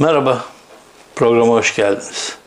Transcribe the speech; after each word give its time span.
Merhaba, 0.00 0.44
programa 1.16 1.52
hoş 1.52 1.76
geldiniz. 1.76 2.38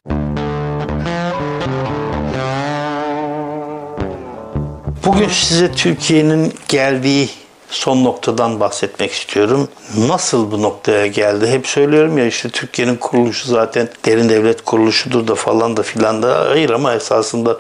Bugün 5.06 5.28
size 5.30 5.72
Türkiye'nin 5.72 6.54
geldiği 6.68 7.30
son 7.70 8.04
noktadan 8.04 8.60
bahsetmek 8.60 9.12
istiyorum. 9.12 9.70
Nasıl 9.98 10.52
bu 10.52 10.62
noktaya 10.62 11.08
geldi? 11.08 11.48
Hep 11.48 11.68
söylüyorum 11.68 12.18
ya 12.18 12.26
işte 12.26 12.50
Türkiye'nin 12.50 12.96
kuruluşu 12.96 13.48
zaten 13.48 13.90
derin 14.06 14.30
devlet 14.30 14.66
kuruluşudur 14.66 15.28
da 15.28 15.36
falan 15.36 15.78
da 15.78 15.84
filan 15.84 16.24
da 16.24 16.50
hayır 16.50 16.70
ama 16.70 16.94
esasında 16.94 17.60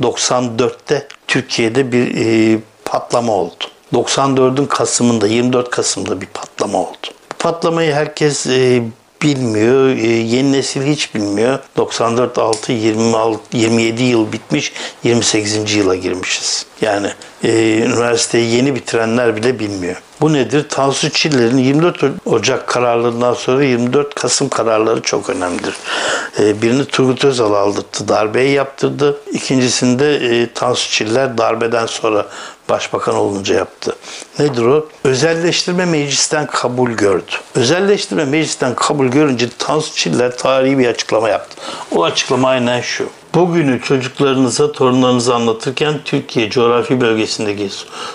94'te 0.00 1.08
Türkiye'de 1.28 1.92
bir 1.92 2.16
e, 2.16 2.58
patlama 2.84 3.32
oldu. 3.32 3.64
94'ün 3.92 4.66
Kasım'ında 4.66 5.26
24 5.26 5.70
Kasım'da 5.70 6.20
bir 6.20 6.26
patlama 6.26 6.78
oldu. 6.78 7.06
Bu 7.32 7.36
patlamayı 7.38 7.92
herkes 7.92 8.46
e, 8.46 8.82
bilmiyor. 9.22 9.88
E, 9.88 10.06
yeni 10.06 10.52
nesil 10.52 10.82
hiç 10.82 11.14
bilmiyor. 11.14 11.58
94 11.76 12.38
6 12.38 12.72
26 12.72 13.56
27 13.56 14.02
yıl 14.02 14.32
bitmiş. 14.32 14.72
28. 15.04 15.74
yıla 15.74 15.94
girmişiz. 15.94 16.66
Yani 16.80 17.08
e, 17.44 17.78
üniversiteyi 17.78 18.54
yeni 18.54 18.74
bitirenler 18.74 19.36
bile 19.36 19.58
bilmiyor. 19.58 19.96
Bu 20.20 20.32
nedir? 20.32 20.68
Tansu 20.68 21.10
Çiller'in 21.10 21.58
24 21.58 22.04
Ocak 22.24 22.66
kararlarından 22.66 23.34
sonra 23.34 23.64
24 23.64 24.14
Kasım 24.14 24.48
kararları 24.48 25.02
çok 25.02 25.30
önemlidir. 25.30 25.74
E, 26.40 26.62
birini 26.62 26.84
Turgut 26.84 27.24
Özal 27.24 27.54
aldırdı, 27.54 28.08
darbeyi 28.08 28.50
yaptırdı. 28.50 29.20
İkincisinde 29.32 30.16
e, 30.16 30.52
Tansu 30.52 30.90
Çiller 30.90 31.38
darbeden 31.38 31.86
sonra 31.86 32.26
başbakan 32.68 33.14
olunca 33.14 33.54
yaptı. 33.54 33.96
Nedir 34.38 34.62
o? 34.62 34.88
Özelleştirme 35.04 35.84
meclisten 35.84 36.46
kabul 36.46 36.90
gördü. 36.90 37.32
Özelleştirme 37.54 38.24
meclisten 38.24 38.74
kabul 38.74 39.06
görünce 39.06 39.48
Tansu 39.58 39.94
Çiller 39.94 40.36
tarihi 40.36 40.78
bir 40.78 40.86
açıklama 40.86 41.28
yaptı. 41.28 41.56
O 41.94 42.04
açıklama 42.04 42.48
aynen 42.48 42.80
şu. 42.80 43.08
Bugünü 43.34 43.80
çocuklarınıza, 43.80 44.72
torunlarınıza 44.72 45.34
anlatırken 45.34 46.00
Türkiye 46.04 46.50
coğrafi 46.50 47.00
bölgesindeki 47.00 47.68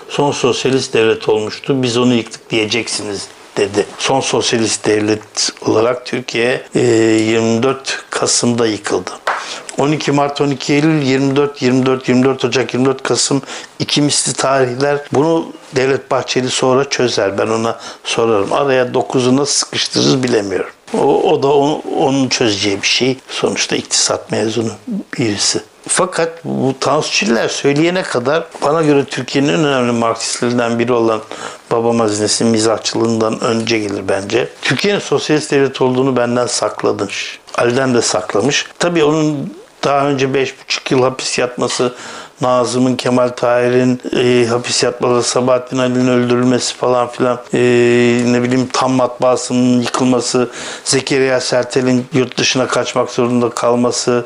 son 0.09 0.31
sosyalist 0.31 0.93
devlet 0.93 1.29
olmuştu. 1.29 1.83
Biz 1.83 1.97
onu 1.97 2.13
yıktık 2.13 2.49
diyeceksiniz 2.49 3.27
dedi. 3.57 3.85
Son 3.97 4.19
sosyalist 4.19 4.85
devlet 4.85 5.49
olarak 5.61 6.05
Türkiye 6.05 6.63
24 6.73 8.05
Kasım'da 8.09 8.67
yıkıldı. 8.67 9.11
12 9.77 10.11
Mart, 10.11 10.41
12 10.41 10.73
Eylül, 10.73 11.01
24, 11.01 11.61
24, 11.61 12.09
24 12.09 12.45
Ocak, 12.45 12.73
24 12.73 13.03
Kasım 13.03 13.41
iki 13.79 14.01
misli 14.01 14.33
tarihler. 14.33 14.99
Bunu 15.13 15.51
Devlet 15.75 16.11
Bahçeli 16.11 16.49
sonra 16.49 16.89
çözer. 16.89 17.37
Ben 17.37 17.47
ona 17.47 17.79
sorarım. 18.03 18.53
Araya 18.53 18.85
9'u 18.85 19.37
nasıl 19.37 19.53
sıkıştırırız 19.53 20.23
bilemiyorum. 20.23 20.76
O, 20.93 21.31
o 21.31 21.43
da 21.43 21.53
onu, 21.53 21.81
onun 21.97 22.29
çözeceği 22.29 22.81
bir 22.81 22.87
şey. 22.87 23.17
Sonuçta 23.29 23.75
iktisat 23.75 24.31
mezunu 24.31 24.71
birisi. 25.17 25.61
Fakat 25.87 26.45
bu 26.45 26.75
Tansu 26.79 27.11
Çiller 27.11 27.49
söyleyene 27.49 28.01
kadar 28.01 28.47
bana 28.61 28.81
göre 28.81 29.05
Türkiye'nin 29.05 29.49
en 29.49 29.65
önemli 29.65 29.91
Marksistlerinden 29.91 30.79
biri 30.79 30.93
olan 30.93 31.21
babam 31.71 31.99
hazinesinin 31.99 32.51
mizahçılığından 32.51 33.39
önce 33.41 33.79
gelir 33.79 34.01
bence. 34.09 34.49
Türkiye'nin 34.61 34.99
sosyalist 34.99 35.51
devlet 35.51 35.81
olduğunu 35.81 36.15
benden 36.17 36.47
saklamış. 36.47 37.39
Ali'den 37.57 37.93
de 37.93 38.01
saklamış. 38.01 38.65
Tabii 38.79 39.03
onun 39.03 39.56
daha 39.83 40.07
önce 40.07 40.25
5,5 40.25 40.93
yıl 40.93 41.03
hapis 41.03 41.39
yatması, 41.39 41.93
Nazım'ın, 42.41 42.95
Kemal 42.95 43.29
Tahir'in 43.29 44.01
e, 44.15 44.47
hapis 44.47 44.83
yatmaları, 44.83 45.23
Sabahattin 45.23 45.77
Ali'nin 45.77 46.07
öldürülmesi 46.07 46.75
falan 46.75 47.07
filan, 47.07 47.39
e, 47.53 47.59
ne 48.25 48.43
bileyim 48.43 48.69
tam 48.73 48.91
matbaasının 48.91 49.81
yıkılması, 49.81 50.49
Zekeriya 50.83 51.39
Sertel'in 51.39 52.05
yurt 52.13 52.37
dışına 52.37 52.67
kaçmak 52.67 53.09
zorunda 53.09 53.49
kalması, 53.49 54.25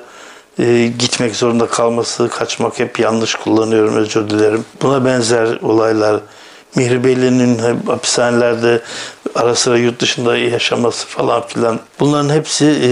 e, 0.59 0.87
gitmek 0.99 1.35
zorunda 1.35 1.67
kalması, 1.67 2.29
kaçmak 2.29 2.79
hep 2.79 2.99
yanlış 2.99 3.35
kullanıyorum 3.35 3.95
özür 3.95 4.29
dilerim. 4.29 4.65
Buna 4.81 5.05
benzer 5.05 5.59
olaylar 5.61 6.19
Mihribeli'nin 6.75 7.59
hapishanelerde 7.87 8.81
ara 9.35 9.55
sıra 9.55 9.77
yurt 9.77 9.99
dışında 9.99 10.37
yaşaması 10.37 11.07
falan 11.07 11.47
filan 11.47 11.79
bunların 11.99 12.29
hepsi 12.29 12.65
e, 12.83 12.89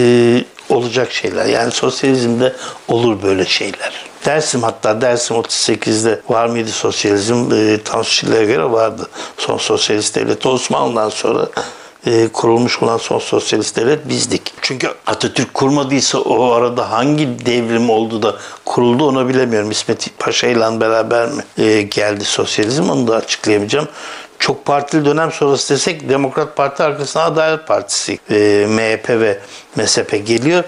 olacak 0.70 1.12
şeyler. 1.12 1.46
Yani 1.46 1.72
sosyalizmde 1.72 2.56
olur 2.88 3.24
böyle 3.24 3.46
şeyler. 3.46 4.10
Dersim 4.26 4.64
hatta 4.64 5.02
Dersim 5.02 5.38
38'de 5.38 6.22
var 6.30 6.48
mıydı 6.48 6.70
sosyalizm? 6.70 7.52
E, 7.54 7.84
Tansu 7.84 8.28
göre 8.28 8.72
vardı. 8.72 9.10
Son 9.38 9.58
sosyalist 9.58 10.16
devlet 10.16 10.46
Osmanlı'dan 10.46 11.10
sonra 11.10 11.48
e, 12.06 12.28
kurulmuş 12.28 12.84
olan 12.84 12.98
son 12.98 13.20
sosyalist 13.20 13.78
devlet 13.78 14.10
bizdik. 14.10 14.54
Çünkü 14.62 14.88
Atatürk 15.08 15.54
kurmadıysa 15.54 16.20
o 16.20 16.52
arada 16.52 16.92
hangi 16.92 17.46
devrim 17.46 17.90
oldu 17.90 18.24
da 18.24 18.36
kuruldu 18.66 19.08
onu 19.08 19.30
bilemiyorum. 19.30 19.72
İsmet 19.72 20.20
Paşa 20.20 20.48
ile 20.48 20.80
beraber 20.80 21.28
mi 21.28 21.44
e, 21.58 21.82
geldi 21.82 22.26
sosyalizm 22.26 22.90
onu 22.90 23.08
da 23.08 23.16
açıklayamayacağım 23.16 23.88
çok 24.40 24.66
partili 24.66 25.06
dönem 25.06 25.32
sonrası 25.32 25.74
desek 25.74 26.10
Demokrat 26.10 26.56
Parti 26.56 26.84
arkasına 26.84 27.24
Adalet 27.24 27.68
Partisi, 27.68 28.20
e, 28.30 28.66
MHP 28.70 29.10
ve 29.10 29.40
MSP 29.76 30.26
geliyor. 30.26 30.64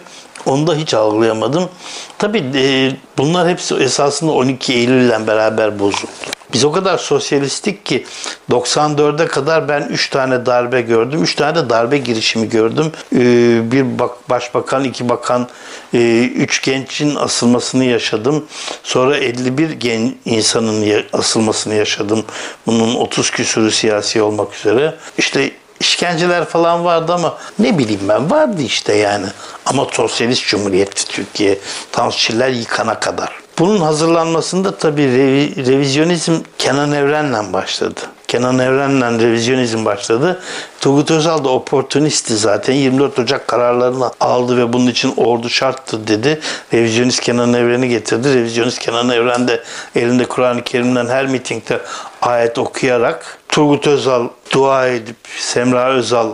Onu 0.46 0.68
da 0.68 0.76
hiç 0.76 0.94
algılayamadım. 0.94 1.70
Tabii 2.18 2.44
e, 2.56 2.92
bunlar 3.18 3.50
hepsi 3.50 3.76
esasında 3.76 4.32
12 4.32 4.74
Eylül'le 4.74 5.28
beraber 5.28 5.80
bozuldu. 5.80 6.12
Biz 6.54 6.66
o 6.66 6.72
kadar 6.72 6.98
sosyalistik 6.98 7.86
ki 7.86 8.06
94'e 8.50 9.28
kadar 9.28 9.68
ben 9.68 9.82
3 9.82 10.10
tane 10.10 10.46
darbe 10.46 10.82
gördüm. 10.82 11.24
3 11.24 11.36
tane 11.36 11.56
de 11.56 11.70
darbe 11.70 11.98
girişimi 11.98 12.50
gördüm. 12.50 12.92
Ee, 13.16 13.72
bir 13.72 13.86
başbakan, 14.30 14.84
iki 14.84 15.10
bakan, 15.10 15.48
3 15.94 16.68
e, 16.68 16.72
gençin 16.72 17.16
asılmasını 17.16 17.86
yaşadım. 17.86 18.46
Sonra 18.84 19.18
51 19.18 19.70
gen 19.70 20.16
insanın 20.26 21.04
asılmasını 21.14 21.74
yaşadım. 21.74 22.26
Bunun 22.66 22.96
30 22.96 23.32
küsürü 23.32 23.72
siyasi 23.72 24.22
olmak 24.22 24.56
üzere. 24.56 24.96
İşte 25.18 25.52
işkenceler 25.82 26.46
falan 26.46 26.86
vardı 26.86 27.14
ama 27.14 27.38
ne 27.60 27.78
bileyim 27.78 28.02
ben 28.10 28.32
vardı 28.32 28.62
işte 28.62 28.96
yani. 28.96 29.26
Ama 29.66 29.88
sosyalist 29.92 30.48
cumhuriyetti 30.48 31.08
Türkiye. 31.08 31.60
Tansiçiler 31.92 32.50
yıkana 32.50 33.00
kadar. 33.00 33.42
Bunun 33.60 33.82
hazırlanmasında 33.82 34.78
tabii 34.78 35.04
revi, 35.04 35.66
revizyonizm 35.66 36.34
Kenan 36.58 36.92
Evren'le 36.92 37.54
başladı. 37.54 38.00
Kenan 38.28 38.60
Evren'le 38.60 39.20
revizyonizm 39.20 39.86
başladı. 39.86 40.42
Turgut 40.80 41.12
Özal 41.12 41.44
da 41.44 41.50
oportunisti 41.50 42.38
zaten. 42.38 42.74
24 42.74 43.20
Ocak 43.20 43.48
kararlarını 43.48 44.12
aldı 44.20 44.58
ve 44.58 44.74
bunun 44.74 44.88
için 44.88 45.14
ordu 45.18 45.50
şarttır 45.50 46.08
dedi. 46.08 46.40
Revizyonist 46.74 47.20
Kenan 47.20 47.54
Evren'i 47.54 47.90
getirdi. 47.90 48.36
Revizyonist 48.36 48.80
Kenan 48.80 49.10
Evren 49.10 49.48
de 49.48 49.64
elinde 49.96 50.26
Kur'an-ı 50.26 50.64
Kerim'den 50.64 51.08
her 51.08 51.28
mitingde 51.28 51.82
ayet 52.22 52.58
okuyarak 52.58 53.38
Turgut 53.50 53.88
Özal 53.88 54.28
dua 54.52 54.88
edip 54.88 55.18
Semra 55.38 55.90
Özal 55.90 56.30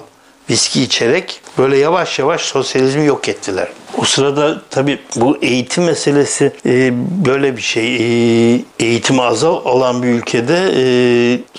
viski 0.49 0.83
içerek 0.83 1.41
böyle 1.57 1.77
yavaş 1.77 2.19
yavaş 2.19 2.41
sosyalizmi 2.41 3.05
yok 3.05 3.29
ettiler. 3.29 3.67
O 3.97 4.05
sırada 4.05 4.61
tabii 4.69 4.99
bu 5.15 5.37
eğitim 5.41 5.83
meselesi 5.83 6.53
e, 6.65 6.93
böyle 7.25 7.57
bir 7.57 7.61
şey. 7.61 7.95
E, 7.95 8.61
eğitimi 8.79 9.21
az 9.21 9.43
olan 9.43 10.03
bir 10.03 10.07
ülkede 10.07 10.71
e, 10.75 10.83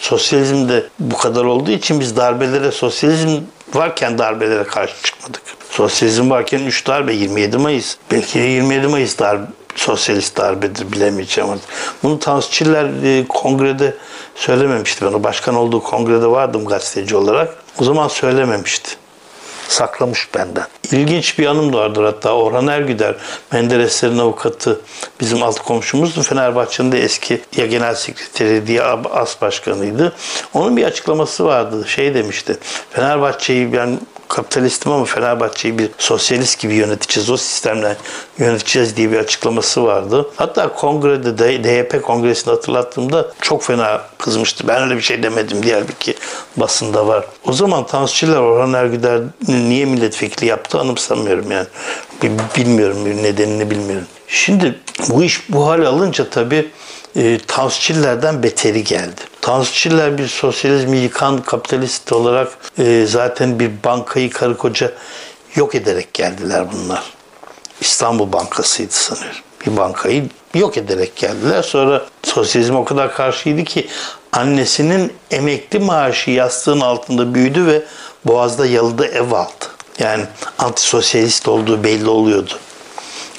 sosyalizm 0.01 0.69
de 0.69 0.85
bu 0.99 1.17
kadar 1.17 1.45
olduğu 1.45 1.71
için 1.71 2.01
biz 2.01 2.17
darbelere 2.17 2.71
sosyalizm 2.71 3.41
varken 3.75 4.19
darbelere 4.19 4.65
karşı 4.65 4.95
çıkmadık. 5.03 5.43
Sosyalizm 5.71 6.31
varken 6.31 6.59
3 6.59 6.87
darbe 6.87 7.15
27 7.15 7.59
Mayıs. 7.59 7.97
Belki 8.11 8.39
de 8.39 8.43
27 8.43 8.87
Mayıs 8.87 9.19
darbe 9.19 9.47
sosyalist 9.75 10.37
darbedir 10.37 10.93
bilemeyeceğim. 10.93 11.51
Bunu 12.03 12.19
Tansu 12.19 12.51
Çiller 12.51 13.05
e, 13.05 13.29
kongrede 13.29 13.95
söylememişti. 14.34 15.05
Ben 15.05 15.12
o 15.12 15.25
başkan 15.25 15.55
olduğu 15.55 15.83
kongrede 15.83 16.27
vardım 16.27 16.65
gazeteci 16.65 17.17
olarak. 17.17 17.56
O 17.78 17.84
zaman 17.84 18.09
söylememişti 18.09 18.97
saklamış 19.69 20.28
benden. 20.34 20.67
İlginç 20.93 21.39
bir 21.39 21.47
anım 21.47 21.72
da 21.72 21.78
vardır 21.78 22.04
hatta 22.04 22.33
Orhan 22.33 22.66
Ergüder, 22.66 23.15
Mendereslerin 23.53 24.19
avukatı, 24.19 24.81
bizim 25.21 25.42
alt 25.42 25.60
komşumuzdu. 25.60 26.22
Fenerbahçe'nin 26.22 26.92
de 26.92 27.03
eski 27.03 27.41
ya 27.57 27.66
genel 27.66 27.95
sekreteri 27.95 28.66
diye 28.66 28.83
as 28.83 29.42
başkanıydı. 29.42 30.13
Onun 30.54 30.77
bir 30.77 30.84
açıklaması 30.84 31.45
vardı. 31.45 31.84
Şey 31.89 32.15
demişti. 32.15 32.57
Fenerbahçe'yi 32.91 33.72
ben 33.72 34.01
kapitalistim 34.28 34.92
ama 34.92 35.04
Fenerbahçe'yi 35.04 35.78
bir 35.78 35.91
sosyalist 35.98 36.59
gibi 36.60 36.75
yöneteceğiz. 36.75 37.30
O 37.30 37.36
sistemle 37.36 37.97
yöneteceğiz 38.39 38.97
diye 38.97 39.13
bir 39.13 39.19
açıklaması 39.19 39.84
vardı. 39.84 40.30
Hatta 40.36 40.72
kongrede 40.75 41.39
de 41.39 41.65
DYP 41.65 42.03
kongresini 42.03 42.54
hatırlattığımda 42.54 43.33
çok 43.41 43.63
fena 43.63 44.03
kızmıştı. 44.19 44.69
Ben 44.69 44.83
öyle 44.83 44.97
bir 44.97 45.03
şey 45.03 45.22
demedim 45.22 45.63
diğer 45.63 45.83
bir 45.89 46.15
basında 46.57 47.07
var. 47.07 47.25
O 47.45 47.53
zaman 47.53 47.86
Tansu 47.86 48.15
Çiller 48.15 48.36
Orhan 48.36 48.72
Ergüder 48.72 49.21
niye 49.48 49.84
milletvekili 49.84 50.47
yaptı 50.47 50.78
anımsamıyorum 50.78 51.51
yani. 51.51 51.66
Bilmiyorum 52.57 53.07
bir 53.07 53.22
nedenini 53.22 53.71
bilmiyorum. 53.71 54.07
Şimdi 54.28 54.78
bu 55.09 55.25
iş 55.25 55.48
bu 55.48 55.66
hale 55.66 55.86
alınca 55.86 56.30
tabii 56.30 56.71
e, 57.16 57.39
Tansu 57.47 57.81
Çiller'den 57.81 58.43
beteri 58.43 58.84
geldi. 58.84 59.21
Tansu 59.41 59.75
Çiller 59.75 60.19
bir 60.19 60.28
sosyalizmi 60.28 60.97
yıkan 60.97 61.43
kapitalist 61.43 62.13
olarak 62.13 62.59
e, 62.78 63.07
zaten 63.09 63.59
bir 63.59 63.71
bankayı 63.84 64.31
karı 64.31 64.57
koca 64.57 64.93
yok 65.55 65.75
ederek 65.75 66.15
geldiler 66.15 66.66
bunlar. 66.72 67.03
İstanbul 67.81 68.33
Bankası'ydı 68.33 68.93
sanıyorum. 68.93 69.41
Bir 69.66 69.77
bankayı 69.77 70.28
yok 70.55 70.77
ederek 70.77 71.16
geldiler. 71.16 71.63
Sonra 71.63 72.05
sosyalizm 72.22 72.77
o 72.77 72.84
kadar 72.84 73.15
karşıydı 73.15 73.65
ki 73.65 73.89
annesinin 74.33 75.13
emekli 75.31 75.78
maaşı 75.78 76.31
yastığın 76.31 76.81
altında 76.81 77.34
büyüdü 77.34 77.66
ve 77.66 77.83
Boğaz'da 78.25 78.66
yalıda 78.66 79.07
ev 79.07 79.33
aldı. 79.33 79.65
Yani 79.99 80.25
antisosyalist 80.59 81.49
olduğu 81.49 81.84
belli 81.84 82.09
oluyordu. 82.09 82.53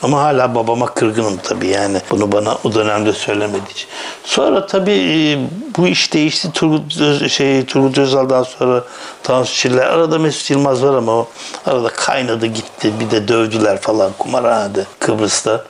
Ama 0.04 0.22
hala 0.22 0.56
babama 0.56 0.86
kırgınım 0.86 1.38
tabii 1.44 1.68
yani. 1.68 2.02
Bunu 2.12 2.32
bana 2.32 2.58
o 2.64 2.74
dönemde 2.74 3.14
söylemedi 3.14 3.62
hiç. 3.70 3.88
Sonra 4.24 4.68
tabii 4.68 4.92
e, 4.92 5.40
bu 5.78 5.88
iş 5.88 6.14
değişti. 6.14 6.52
Turgut, 6.52 6.94
şey, 7.30 7.66
Turgut 7.66 7.98
Özal'dan 7.98 8.44
sonra 8.44 8.84
Tansu 9.24 9.54
Çiller. 9.54 9.88
Arada 9.88 10.20
Mesut 10.20 10.50
Yılmaz 10.50 10.84
var 10.84 10.94
ama 10.94 11.12
o 11.12 11.28
arada 11.66 11.90
kaynadı 11.90 12.46
gitti. 12.46 12.94
Bir 13.00 13.12
de 13.12 13.28
dövdüler 13.28 13.82
falan 13.82 14.12
kumarhanede 14.18 14.86
Kıbrıs'ta. 15.00 15.66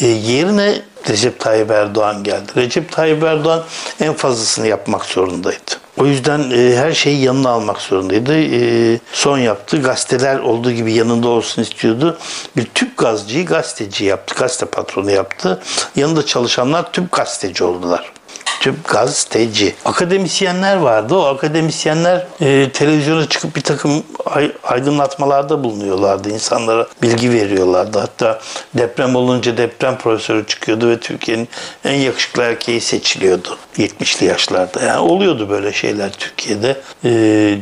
E, 0.00 0.06
yerine 0.06 0.82
Recep 1.08 1.40
Tayyip 1.40 1.70
Erdoğan 1.70 2.24
geldi. 2.24 2.52
Recep 2.56 2.92
Tayyip 2.92 3.22
Erdoğan 3.22 3.62
en 4.00 4.14
fazlasını 4.14 4.66
yapmak 4.66 5.04
zorundaydı. 5.04 5.87
O 5.98 6.06
yüzden 6.06 6.50
e, 6.50 6.76
her 6.76 6.92
şeyi 6.92 7.22
yanına 7.22 7.48
almak 7.48 7.80
zorundaydı. 7.80 8.38
E, 8.40 8.98
son 9.12 9.38
yaptı. 9.38 9.82
Gazeteler 9.82 10.38
olduğu 10.38 10.72
gibi 10.72 10.92
yanında 10.92 11.28
olsun 11.28 11.62
istiyordu. 11.62 12.18
Bir 12.56 12.64
tüp 12.64 12.96
gazcıyı 12.96 13.46
gazeteci 13.46 14.04
yaptı. 14.04 14.34
Gazete 14.38 14.66
patronu 14.66 15.10
yaptı. 15.10 15.60
Yanında 15.96 16.26
çalışanlar 16.26 16.92
tüp 16.92 17.12
gazeteci 17.12 17.64
oldular. 17.64 18.12
Tüp 18.60 18.88
gazeteci. 18.88 19.74
Akademisyenler 19.84 20.76
vardı. 20.76 21.14
O 21.16 21.24
akademisyenler 21.24 22.26
e, 22.40 22.70
televizyona 22.72 23.28
çıkıp 23.28 23.56
bir 23.56 23.60
takım 23.60 24.02
ay- 24.26 24.52
aydınlatmalarda 24.64 25.64
bulunuyorlardı. 25.64 26.30
İnsanlara 26.30 26.86
bilgi 27.02 27.32
veriyorlardı. 27.32 27.98
Hatta 27.98 28.40
deprem 28.74 29.16
olunca 29.16 29.56
deprem 29.56 29.98
profesörü 29.98 30.46
çıkıyordu 30.46 30.88
ve 30.90 31.00
Türkiye'nin 31.00 31.48
en 31.84 31.94
yakışıklı 31.94 32.42
erkeği 32.42 32.80
seçiliyordu. 32.80 33.58
70'li 33.78 34.26
yaşlarda. 34.26 34.80
Yani 34.82 34.98
oluyordu 35.00 35.50
böyle 35.50 35.72
şeyler 35.72 36.12
Türkiye'de. 36.12 36.76
E, 37.04 37.10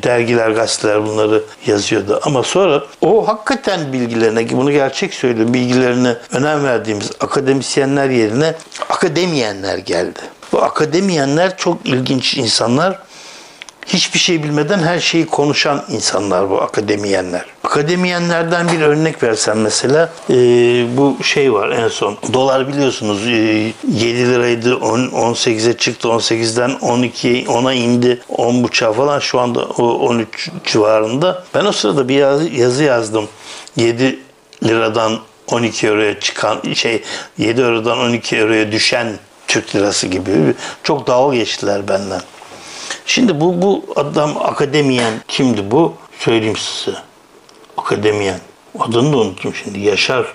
dergiler, 0.02 0.50
gazeteler 0.50 1.06
bunları 1.06 1.42
yazıyordu. 1.66 2.20
Ama 2.22 2.42
sonra 2.42 2.82
o 3.00 3.28
hakikaten 3.28 3.92
bilgilerine, 3.92 4.50
bunu 4.50 4.72
gerçek 4.72 5.14
söylüyorum, 5.14 5.54
bilgilerine 5.54 6.16
önem 6.32 6.64
verdiğimiz 6.64 7.10
akademisyenler 7.20 8.10
yerine 8.10 8.54
akademiyenler 8.90 9.78
geldi. 9.78 10.20
Bu 10.56 10.62
akademiyenler 10.62 11.56
çok 11.56 11.78
ilginç 11.84 12.36
insanlar. 12.36 12.98
Hiçbir 13.86 14.18
şey 14.18 14.42
bilmeden 14.42 14.78
her 14.78 15.00
şeyi 15.00 15.26
konuşan 15.26 15.84
insanlar 15.88 16.50
bu 16.50 16.62
akademiyenler. 16.62 17.44
Akademiyenlerden 17.64 18.68
bir 18.72 18.80
örnek 18.80 19.22
versem 19.22 19.60
mesela 19.60 20.12
e, 20.30 20.34
bu 20.96 21.16
şey 21.22 21.52
var 21.52 21.70
en 21.70 21.88
son. 21.88 22.18
Dolar 22.32 22.68
biliyorsunuz 22.68 23.26
e, 23.26 23.30
7 23.30 23.72
liraydı 24.32 24.76
10, 24.76 24.98
18'e 25.00 25.76
çıktı 25.76 26.08
18'den 26.08 26.70
12'ye 26.70 27.44
10'a 27.44 27.72
indi 27.72 28.20
10.5'a 28.28 28.92
falan 28.92 29.18
şu 29.18 29.40
anda 29.40 29.64
o 29.64 29.84
13 29.84 30.50
civarında. 30.64 31.44
Ben 31.54 31.64
o 31.64 31.72
sırada 31.72 32.08
bir 32.08 32.14
yaz- 32.14 32.52
yazı 32.52 32.84
yazdım. 32.84 33.28
7 33.76 34.18
liradan 34.64 35.18
12 35.46 35.86
euroya 35.86 36.20
çıkan 36.20 36.60
şey 36.74 37.02
7 37.38 37.60
eurodan 37.60 37.98
12 37.98 38.36
euroya 38.36 38.72
düşen 38.72 39.06
Türk 39.56 39.76
lirası 39.76 40.06
gibi 40.06 40.54
çok 40.82 41.06
dalga 41.06 41.36
geçtiler 41.36 41.88
benden. 41.88 42.20
Şimdi 43.06 43.40
bu 43.40 43.62
bu 43.62 43.84
adam 43.96 44.36
akademiyen 44.36 45.12
kimdi 45.28 45.70
bu? 45.70 45.94
Söyleyeyim 46.18 46.56
size. 46.56 46.96
Akademiyen. 47.76 48.40
Adını 48.78 49.12
da 49.12 49.16
unuttum 49.16 49.54
şimdi. 49.54 49.80
Yaşar 49.80 50.26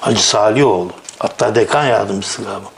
Hacı 0.00 0.26
Salihoğlu. 0.26 0.90
Hatta 1.18 1.54
dekan 1.54 1.84
yardımcısı 1.84 2.42
galiba. 2.42 2.70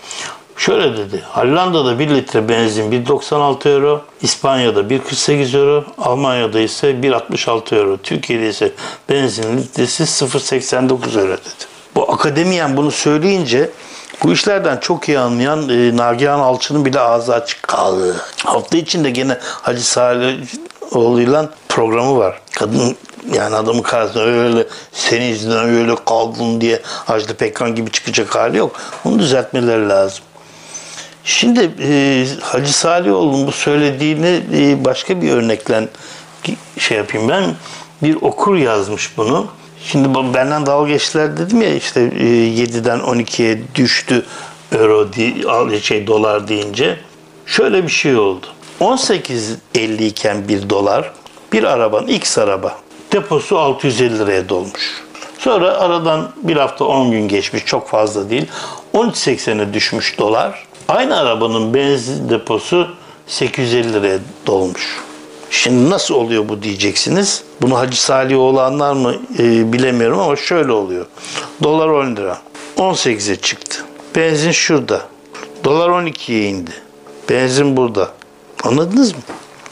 Şöyle 0.56 0.96
dedi. 0.96 1.22
Hollanda'da 1.28 1.98
1 1.98 2.08
litre 2.08 2.48
benzin 2.48 2.92
1.96 2.92 3.68
euro, 3.68 4.04
İspanya'da 4.22 4.80
1.48 4.80 5.58
euro, 5.58 5.84
Almanya'da 5.98 6.60
ise 6.60 6.90
1.66 6.90 7.76
euro, 7.76 7.96
Türkiye'de 7.96 8.48
ise 8.48 8.72
benzin 9.08 9.58
litresi 9.58 10.02
0.89 10.02 11.20
euro 11.20 11.32
dedi. 11.32 11.65
Bu 11.96 12.12
akademiyen 12.12 12.76
bunu 12.76 12.90
söyleyince 12.90 13.70
bu 14.22 14.32
işlerden 14.32 14.76
çok 14.76 15.08
iyi 15.08 15.18
anlayan 15.18 15.68
e, 15.68 15.96
Nagihan 15.96 16.38
Alçı'nın 16.38 16.84
bile 16.84 17.00
ağzı 17.00 17.34
açık 17.34 17.62
kaldı. 17.62 18.16
Hafta 18.44 18.76
içinde 18.76 19.10
gene 19.10 19.38
Hacı 19.40 19.86
Salihoğlu'yla 19.86 21.50
programı 21.68 22.16
var. 22.18 22.40
Kadın 22.52 22.96
yani 23.32 23.56
adamın 23.56 23.82
karşısında 23.82 24.24
öyle 24.24 24.66
senin 24.92 25.24
yüzünden 25.24 25.64
öyle 25.64 25.94
kaldın 25.94 26.60
diye 26.60 26.82
Ajda 27.08 27.34
Pekkan 27.34 27.74
gibi 27.74 27.90
çıkacak 27.90 28.34
hali 28.34 28.56
yok. 28.56 28.80
Onu 29.04 29.18
düzeltmeleri 29.18 29.88
lazım. 29.88 30.24
Şimdi 31.24 31.70
e, 31.82 32.26
Hacı 32.40 32.78
Salihoğlu'nun 32.78 33.46
bu 33.46 33.52
söylediğini 33.52 34.40
e, 34.54 34.84
başka 34.84 35.22
bir 35.22 35.30
örnekle 35.30 35.88
şey 36.78 36.96
yapayım 36.98 37.28
ben. 37.28 37.54
Bir 38.02 38.14
okur 38.22 38.56
yazmış 38.56 39.16
bunu. 39.16 39.46
Şimdi 39.84 40.34
benden 40.34 40.66
dalga 40.66 40.88
geçtiler 40.88 41.36
dedim 41.36 41.62
ya 41.62 41.74
işte 41.74 42.00
e, 42.00 42.24
7'den 42.24 42.98
12'ye 42.98 43.58
düştü 43.74 44.26
euro 44.72 45.12
di- 45.12 45.80
şey 45.82 46.06
dolar 46.06 46.48
deyince. 46.48 46.96
Şöyle 47.46 47.82
bir 47.82 47.88
şey 47.88 48.16
oldu. 48.16 48.46
18.50 48.80 50.04
iken 50.04 50.48
bir 50.48 50.70
dolar 50.70 51.12
bir 51.52 51.64
arabanın 51.64 52.06
X 52.06 52.38
araba 52.38 52.78
deposu 53.12 53.58
650 53.58 54.18
liraya 54.18 54.48
dolmuş. 54.48 55.02
Sonra 55.38 55.70
aradan 55.78 56.32
bir 56.42 56.56
hafta 56.56 56.84
10 56.84 57.10
gün 57.10 57.28
geçmiş 57.28 57.64
çok 57.64 57.88
fazla 57.88 58.30
değil. 58.30 58.46
13.80'e 58.94 59.74
düşmüş 59.74 60.18
dolar. 60.18 60.66
Aynı 60.88 61.18
arabanın 61.18 61.74
benzin 61.74 62.28
deposu 62.28 62.88
850 63.26 63.92
liraya 63.92 64.18
dolmuş. 64.46 65.00
Şimdi 65.50 65.90
nasıl 65.90 66.14
oluyor 66.14 66.48
bu 66.48 66.62
diyeceksiniz. 66.62 67.42
Bunu 67.62 67.78
Hacı 67.78 68.02
Salih 68.02 68.38
olanlar 68.38 68.92
mı 68.92 69.16
e, 69.38 69.72
bilemiyorum 69.72 70.18
ama 70.18 70.36
şöyle 70.36 70.72
oluyor. 70.72 71.06
Dolar 71.62 71.88
10 71.88 72.16
lira. 72.16 72.38
18'e 72.76 73.36
çıktı. 73.36 73.84
Benzin 74.16 74.50
şurada. 74.50 75.00
Dolar 75.64 75.88
12'ye 75.88 76.48
indi. 76.48 76.70
Benzin 77.30 77.76
burada. 77.76 78.10
Anladınız 78.64 79.12
mı? 79.12 79.20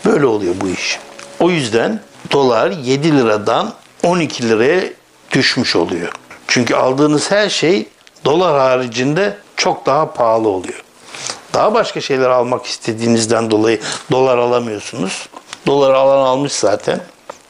Böyle 0.04 0.26
oluyor 0.26 0.54
bu 0.60 0.68
iş. 0.68 0.98
O 1.40 1.50
yüzden 1.50 2.00
dolar 2.32 2.70
7 2.70 3.18
liradan 3.18 3.72
12 4.02 4.48
liraya 4.48 4.84
düşmüş 5.32 5.76
oluyor. 5.76 6.12
Çünkü 6.48 6.74
aldığınız 6.74 7.30
her 7.30 7.48
şey 7.48 7.88
dolar 8.24 8.58
haricinde 8.58 9.36
çok 9.56 9.86
daha 9.86 10.12
pahalı 10.12 10.48
oluyor. 10.48 10.84
Daha 11.54 11.74
başka 11.74 12.00
şeyler 12.00 12.30
almak 12.30 12.66
istediğinizden 12.66 13.50
dolayı 13.50 13.80
dolar 14.10 14.38
alamıyorsunuz. 14.38 15.28
Dolar 15.66 15.94
alan 15.94 16.26
almış 16.26 16.52
zaten. 16.52 17.00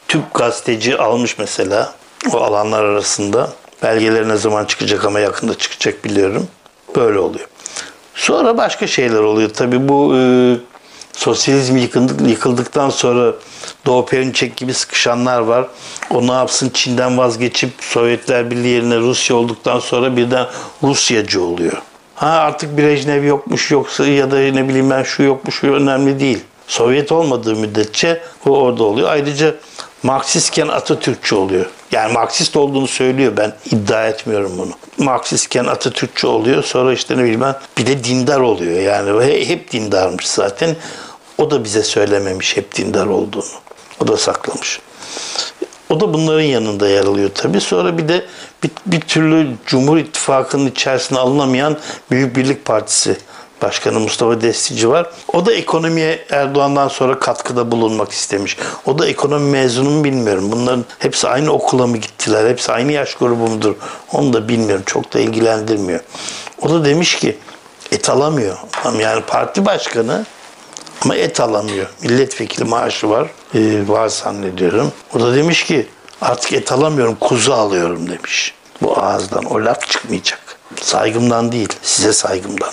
Tüp 0.07 0.33
gazeteci 0.33 0.97
almış 0.97 1.37
mesela 1.37 1.93
o 2.33 2.37
alanlar 2.37 2.83
arasında. 2.83 3.49
Belgeleri 3.83 4.29
ne 4.29 4.35
zaman 4.35 4.65
çıkacak 4.65 5.05
ama 5.05 5.19
yakında 5.19 5.57
çıkacak 5.57 6.05
biliyorum. 6.05 6.47
Böyle 6.95 7.19
oluyor. 7.19 7.47
Sonra 8.15 8.57
başka 8.57 8.87
şeyler 8.87 9.19
oluyor. 9.19 9.49
Tabii 9.49 9.87
bu 9.87 10.15
e, 10.17 10.21
sosyalizm 11.13 11.77
yıkıldık, 11.77 12.29
yıkıldıktan 12.29 12.89
sonra 12.89 13.33
Doğu 13.85 14.05
Perinçek 14.05 14.57
gibi 14.57 14.73
sıkışanlar 14.73 15.39
var. 15.39 15.67
O 16.09 16.27
ne 16.27 16.31
yapsın 16.31 16.71
Çin'den 16.73 17.17
vazgeçip 17.17 17.71
Sovyetler 17.79 18.51
Birliği 18.51 18.67
yerine 18.67 18.97
Rusya 18.97 19.35
olduktan 19.35 19.79
sonra 19.79 20.17
birden 20.17 20.47
Rusyacı 20.83 21.43
oluyor. 21.43 21.81
Ha 22.15 22.29
artık 22.29 22.77
Brejnev 22.77 23.23
yokmuş 23.23 23.71
yoksa 23.71 24.07
ya 24.07 24.31
da 24.31 24.37
ne 24.37 24.67
bileyim 24.69 24.89
ben 24.89 25.03
şu 25.03 25.23
yokmuş 25.23 25.55
şu 25.55 25.73
önemli 25.73 26.19
değil. 26.19 26.39
Sovyet 26.67 27.11
olmadığı 27.11 27.55
müddetçe 27.55 28.21
o 28.45 28.49
orada 28.49 28.83
oluyor. 28.83 29.09
Ayrıca 29.09 29.55
Marksistken 30.03 30.67
Atatürkçü 30.67 31.35
oluyor. 31.35 31.65
Yani 31.91 32.13
Marksist 32.13 32.55
olduğunu 32.55 32.87
söylüyor 32.87 33.33
ben 33.37 33.53
iddia 33.71 34.07
etmiyorum 34.07 34.51
bunu. 34.57 34.71
Marksistken 34.97 35.65
Atatürkçü 35.65 36.27
oluyor 36.27 36.63
sonra 36.63 36.93
işte 36.93 37.17
ne 37.17 37.23
bileyim 37.23 37.41
ben 37.41 37.55
bir 37.77 37.85
de 37.85 38.03
dindar 38.03 38.39
oluyor. 38.39 38.79
Yani 38.79 39.25
he- 39.25 39.45
hep 39.49 39.71
dindarmış 39.71 40.27
zaten. 40.27 40.75
O 41.37 41.51
da 41.51 41.63
bize 41.63 41.83
söylememiş 41.83 42.57
hep 42.57 42.75
dindar 42.75 43.05
olduğunu. 43.05 43.43
O 43.99 44.07
da 44.07 44.17
saklamış. 44.17 44.79
O 45.89 45.99
da 45.99 46.13
bunların 46.13 46.41
yanında 46.43 46.89
yer 46.89 47.03
alıyor 47.05 47.29
tabii. 47.35 47.61
Sonra 47.61 47.97
bir 47.97 48.07
de 48.07 48.25
bir, 48.63 48.71
bir 48.85 49.01
türlü 49.01 49.47
Cumhur 49.65 49.97
İttifakı'nın 49.97 50.67
içerisine 50.67 51.19
alınamayan 51.19 51.77
Büyük 52.11 52.35
Birlik 52.35 52.65
Partisi 52.65 53.17
Başkanı 53.65 53.99
Mustafa 53.99 54.41
Destici 54.41 54.89
var. 54.89 55.09
O 55.33 55.45
da 55.45 55.53
ekonomiye 55.53 56.25
Erdoğan'dan 56.29 56.87
sonra 56.87 57.19
katkıda 57.19 57.71
bulunmak 57.71 58.11
istemiş. 58.11 58.57
O 58.85 58.99
da 58.99 59.07
ekonomi 59.07 59.49
mezunu 59.51 59.89
mu 59.89 60.03
bilmiyorum. 60.03 60.51
Bunların 60.51 60.85
hepsi 60.99 61.27
aynı 61.27 61.51
okula 61.51 61.87
mı 61.87 61.97
gittiler? 61.97 62.49
Hepsi 62.49 62.71
aynı 62.71 62.91
yaş 62.91 63.15
grubu 63.15 63.47
mudur? 63.47 63.75
Onu 64.11 64.33
da 64.33 64.47
bilmiyorum. 64.47 64.83
Çok 64.85 65.13
da 65.13 65.19
ilgilendirmiyor. 65.19 65.99
O 66.61 66.69
da 66.69 66.85
demiş 66.85 67.15
ki 67.15 67.37
et 67.91 68.09
alamıyor. 68.09 68.57
Yani 68.99 69.21
parti 69.21 69.65
başkanı 69.65 70.25
ama 71.01 71.15
et 71.15 71.39
alamıyor. 71.39 71.87
Milletvekili 72.01 72.63
maaşı 72.63 73.09
var. 73.09 73.29
Ee, 73.55 73.83
var 73.87 74.07
zannediyorum. 74.07 74.91
O 75.15 75.19
da 75.19 75.35
demiş 75.35 75.63
ki 75.63 75.87
Artık 76.21 76.53
et 76.53 76.71
alamıyorum, 76.71 77.17
kuzu 77.19 77.53
alıyorum 77.53 78.09
demiş. 78.09 78.53
Bu 78.81 78.99
ağızdan 78.99 79.45
o 79.45 79.65
laf 79.65 79.87
çıkmayacak. 79.87 80.59
Saygımdan 80.81 81.51
değil, 81.51 81.69
size 81.81 82.13
saygımdan. 82.13 82.71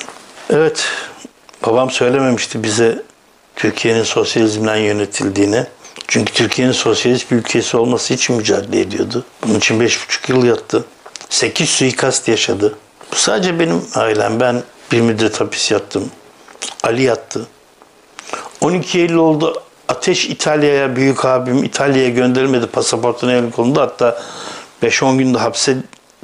Evet, 0.55 0.85
babam 1.67 1.91
söylememişti 1.91 2.63
bize 2.63 3.03
Türkiye'nin 3.57 4.03
sosyalizmden 4.03 4.77
yönetildiğini. 4.77 5.67
Çünkü 6.09 6.33
Türkiye'nin 6.33 6.73
sosyalist 6.73 7.31
bir 7.31 7.37
ülkesi 7.37 7.77
olması 7.77 8.15
için 8.15 8.37
mücadele 8.37 8.81
ediyordu. 8.81 9.25
Bunun 9.43 9.59
için 9.59 9.81
beş 9.81 10.05
buçuk 10.05 10.29
yıl 10.29 10.45
yattı. 10.45 10.85
Sekiz 11.29 11.69
suikast 11.69 12.29
yaşadı. 12.29 12.79
Bu 13.13 13.17
sadece 13.17 13.59
benim 13.59 13.85
ailem. 13.95 14.41
Ben 14.41 14.63
bir 14.93 15.01
müddet 15.01 15.41
hapis 15.41 15.71
yattım. 15.71 16.11
Ali 16.83 17.03
yattı. 17.03 17.47
12 18.61 18.99
Eylül 18.99 19.15
oldu. 19.15 19.63
Ateş 19.89 20.25
İtalya'ya, 20.25 20.97
büyük 20.97 21.25
abim 21.25 21.65
İtalya'ya 21.65 22.09
göndermedi 22.09 22.67
pasaportunu 22.67 23.33
elin 23.33 23.51
kolunda. 23.51 23.83
Hatta 23.83 24.23
5-10 24.83 25.19
günde 25.19 25.39
hapse 25.39 25.77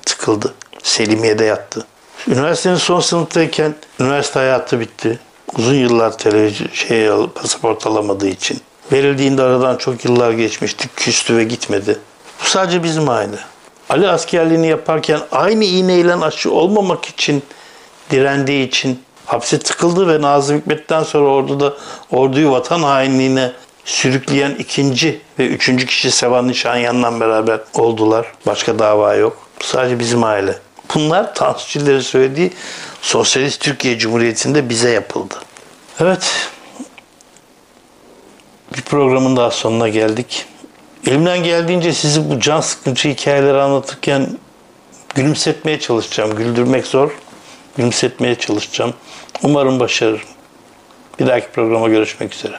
tıkıldı. 0.07 0.55
Selimiye'de 0.83 1.45
yattı. 1.45 1.87
Üniversitenin 2.29 2.77
son 2.77 3.01
sınıftayken 3.01 3.75
üniversite 4.01 4.39
hayatı 4.39 4.81
bitti. 4.81 5.19
Uzun 5.59 5.75
yıllar 5.75 6.19
televizyon 6.19 6.69
şey 6.73 7.09
pasaport 7.35 7.87
alamadığı 7.87 8.29
için. 8.29 8.61
Verildiğinde 8.93 9.43
aradan 9.43 9.77
çok 9.77 10.05
yıllar 10.05 10.31
geçmişti. 10.33 10.89
Küstü 10.97 11.37
ve 11.37 11.45
gitmedi. 11.45 11.99
Bu 12.43 12.49
sadece 12.49 12.83
bizim 12.83 13.09
aile. 13.09 13.37
Ali 13.89 14.09
askerliğini 14.09 14.67
yaparken 14.67 15.21
aynı 15.33 15.65
iğneyle 15.65 16.15
aşı 16.15 16.53
olmamak 16.53 17.05
için 17.05 17.43
direndiği 18.11 18.69
için 18.69 19.03
hapse 19.27 19.59
tıkıldı 19.59 20.09
ve 20.09 20.23
Nazım 20.23 20.59
Hikmet'ten 20.59 21.03
sonra 21.03 21.29
orduda 21.29 21.75
orduyu 22.11 22.51
vatan 22.51 22.83
hainliğine 22.83 23.53
sürükleyen 23.85 24.51
ikinci 24.51 25.21
ve 25.39 25.47
üçüncü 25.47 25.87
kişi 25.87 26.11
Sevan 26.11 26.49
Nişanyan'la 26.49 27.21
beraber 27.21 27.61
oldular. 27.75 28.33
Başka 28.47 28.79
dava 28.79 29.15
yok. 29.15 29.37
Sadece 29.61 29.99
bizim 29.99 30.25
aile. 30.25 30.68
Bunlar 30.95 31.35
Tansu 31.35 32.03
söylediği 32.03 32.53
Sosyalist 33.03 33.61
Türkiye 33.61 33.99
Cumhuriyeti'nde 33.99 34.69
bize 34.69 34.91
yapıldı. 34.91 35.35
Evet. 36.01 36.51
Bir 38.77 38.83
programın 38.83 39.37
daha 39.37 39.51
sonuna 39.51 39.89
geldik. 39.89 40.47
Elimden 41.07 41.43
geldiğince 41.43 41.93
sizi 41.93 42.31
bu 42.31 42.41
can 42.41 42.61
sıkıntı 42.61 43.09
hikayeleri 43.09 43.59
anlatırken 43.61 44.39
gülümsetmeye 45.15 45.81
çalışacağım. 45.81 46.37
Güldürmek 46.37 46.87
zor. 46.87 47.11
Gülümsetmeye 47.77 48.35
çalışacağım. 48.35 48.95
Umarım 49.43 49.81
başarırım. 49.81 50.29
Bir 51.21 51.27
dahaki 51.27 51.49
programa 51.49 51.89
görüşmek 51.89 52.35
üzere. 52.35 52.59